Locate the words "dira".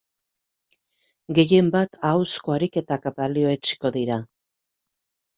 3.99-4.17